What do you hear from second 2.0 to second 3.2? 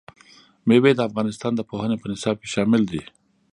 نصاب کې شامل دي.